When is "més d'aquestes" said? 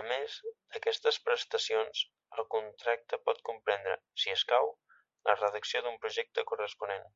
0.08-1.18